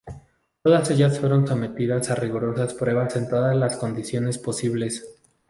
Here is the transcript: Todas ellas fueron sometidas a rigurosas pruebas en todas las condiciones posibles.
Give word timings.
Todas 0.63 0.89
ellas 0.89 1.19
fueron 1.19 1.45
sometidas 1.47 2.09
a 2.09 2.15
rigurosas 2.15 2.73
pruebas 2.73 3.15
en 3.17 3.29
todas 3.29 3.55
las 3.55 3.77
condiciones 3.77 4.39
posibles. 4.39 5.05